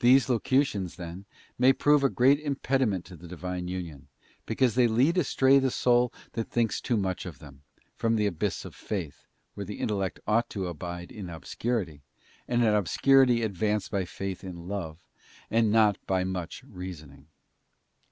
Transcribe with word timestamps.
These 0.00 0.28
locutions, 0.28 0.96
then, 0.96 1.26
may 1.60 1.72
prove 1.72 2.02
a 2.02 2.08
great 2.08 2.40
impediment 2.40 3.04
to 3.04 3.14
the 3.16 3.28
Divine 3.28 3.68
union, 3.68 4.08
because 4.46 4.74
they 4.74 4.88
lead 4.88 5.16
astray 5.16 5.60
the 5.60 5.70
soul, 5.70 6.12
that 6.32 6.50
thinks 6.50 6.82
much 6.90 7.24
of 7.24 7.38
them, 7.38 7.62
from 7.94 8.16
the 8.16 8.26
abyss 8.26 8.64
of 8.64 8.74
Faith, 8.74 9.28
where 9.54 9.64
the 9.64 9.78
intellect 9.78 10.18
ought 10.26 10.50
to 10.50 10.66
abide 10.66 11.12
in 11.12 11.30
obscurity, 11.30 12.02
and 12.48 12.64
in 12.64 12.74
obscurity 12.74 13.44
advance 13.44 13.88
by 13.88 14.04
faith 14.04 14.42
in 14.42 14.66
love, 14.66 14.98
and 15.52 15.70
not 15.70 15.98
by 16.04 16.24
much 16.24 16.64
reasoning. 16.66 17.28